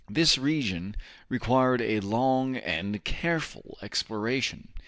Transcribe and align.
This 0.09 0.35
region 0.35 0.95
required 1.29 1.79
a 1.79 1.99
long 1.99 2.57
and 2.57 3.03
careful 3.03 3.77
exploration. 3.83 4.69